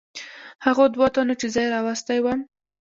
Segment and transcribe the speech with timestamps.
[0.65, 2.39] هغو دوو تنو چې زه یې راوستی ووم.